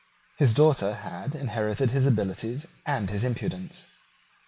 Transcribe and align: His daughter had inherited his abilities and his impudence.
His 0.39 0.55
daughter 0.55 0.95
had 0.95 1.35
inherited 1.35 1.91
his 1.91 2.07
abilities 2.07 2.65
and 2.87 3.11
his 3.11 3.23
impudence. 3.23 3.85